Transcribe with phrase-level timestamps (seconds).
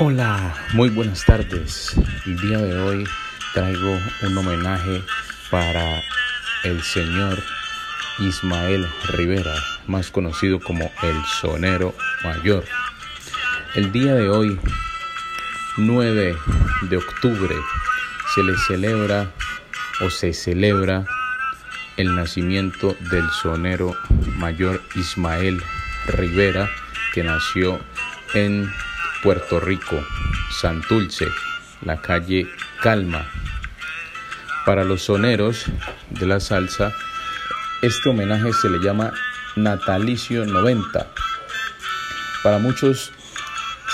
[0.00, 1.92] Hola, muy buenas tardes.
[2.24, 3.04] El día de hoy
[3.52, 5.02] traigo un homenaje
[5.50, 6.00] para
[6.62, 7.42] el señor
[8.20, 9.56] Ismael Rivera,
[9.88, 12.64] más conocido como el Sonero Mayor.
[13.74, 14.60] El día de hoy,
[15.78, 16.36] 9
[16.82, 17.56] de octubre,
[18.36, 19.32] se le celebra
[20.00, 21.06] o se celebra
[21.96, 23.96] el nacimiento del sonero
[24.36, 25.60] mayor Ismael
[26.06, 26.70] Rivera,
[27.12, 27.80] que nació
[28.34, 28.70] en
[29.22, 30.04] Puerto Rico,
[30.50, 31.26] Santulce,
[31.82, 32.46] la calle
[32.80, 33.26] Calma.
[34.64, 35.64] Para los soneros
[36.10, 36.92] de la salsa,
[37.82, 39.12] este homenaje se le llama
[39.56, 41.06] Natalicio 90.
[42.42, 43.12] Para muchos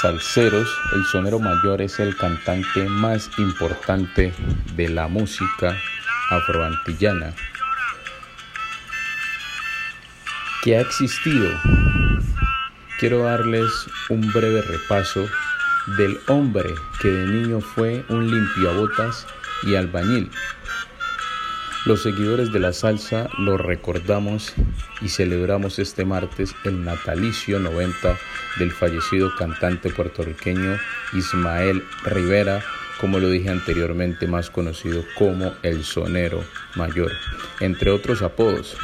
[0.00, 4.32] salseros, el sonero mayor es el cantante más importante
[4.76, 5.76] de la música
[6.30, 7.34] afroantillana
[10.62, 11.50] que ha existido
[12.98, 13.70] quiero darles
[14.08, 15.24] un breve repaso
[15.96, 19.26] del hombre que de niño fue un limpiabotas
[19.62, 20.30] y albañil.
[21.86, 24.52] Los seguidores de la salsa lo recordamos
[25.00, 28.18] y celebramos este martes el natalicio 90
[28.58, 30.76] del fallecido cantante puertorriqueño
[31.12, 32.62] Ismael Rivera,
[33.00, 37.12] como lo dije anteriormente, más conocido como el sonero mayor,
[37.60, 38.76] entre otros apodos.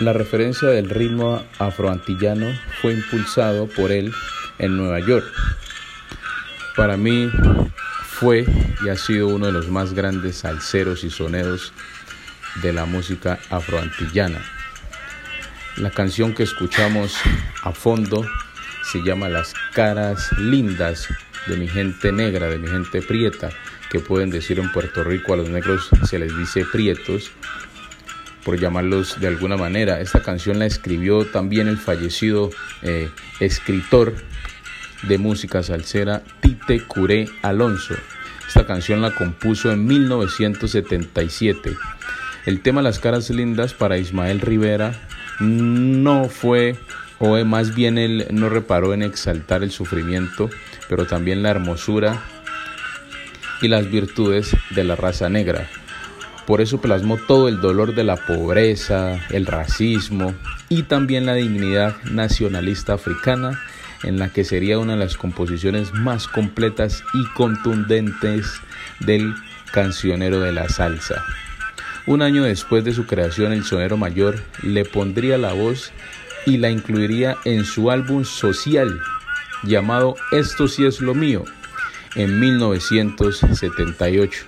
[0.00, 2.46] La referencia del ritmo afroantillano
[2.80, 4.14] fue impulsado por él
[4.58, 5.30] en Nueva York.
[6.74, 7.30] Para mí
[8.06, 8.46] fue
[8.82, 11.74] y ha sido uno de los más grandes salseros y soneros
[12.62, 14.40] de la música afroantillana.
[15.76, 17.14] La canción que escuchamos
[17.62, 18.26] a fondo
[18.90, 21.08] se llama Las caras lindas
[21.46, 23.50] de mi gente negra, de mi gente prieta,
[23.90, 27.32] que pueden decir en Puerto Rico a los negros se les dice prietos
[28.44, 30.00] por llamarlos de alguna manera.
[30.00, 32.50] Esta canción la escribió también el fallecido
[32.82, 34.14] eh, escritor
[35.02, 37.94] de música salsera Tite Curé Alonso.
[38.46, 41.76] Esta canción la compuso en 1977.
[42.46, 44.94] El tema Las caras lindas para Ismael Rivera
[45.40, 46.76] no fue,
[47.18, 50.50] o más bien él no reparó en exaltar el sufrimiento,
[50.88, 52.22] pero también la hermosura
[53.62, 55.68] y las virtudes de la raza negra.
[56.46, 60.34] Por eso plasmó todo el dolor de la pobreza, el racismo
[60.68, 63.60] y también la dignidad nacionalista africana
[64.02, 68.46] en la que sería una de las composiciones más completas y contundentes
[69.00, 69.34] del
[69.72, 71.22] cancionero de la salsa.
[72.06, 75.92] Un año después de su creación, el sonero mayor le pondría la voz
[76.46, 79.00] y la incluiría en su álbum social
[79.62, 81.44] llamado Esto sí es lo mío
[82.16, 84.46] en 1978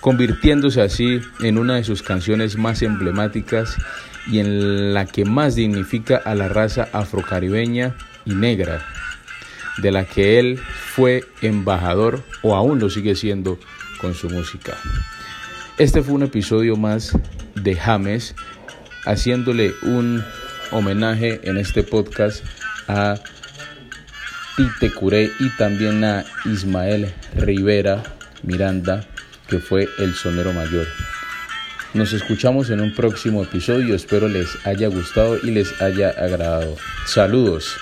[0.00, 3.76] convirtiéndose así en una de sus canciones más emblemáticas
[4.30, 7.94] y en la que más dignifica a la raza afrocaribeña
[8.24, 8.86] y negra,
[9.78, 13.58] de la que él fue embajador o aún lo sigue siendo
[14.00, 14.76] con su música.
[15.78, 17.16] Este fue un episodio más
[17.54, 18.34] de James,
[19.04, 20.22] haciéndole un
[20.70, 22.44] homenaje en este podcast
[22.88, 23.14] a
[24.56, 28.02] Tite Curé y también a Ismael Rivera
[28.42, 29.06] Miranda
[29.48, 30.86] que fue el sonero mayor.
[31.94, 36.76] Nos escuchamos en un próximo episodio, espero les haya gustado y les haya agradado.
[37.06, 37.76] Saludos.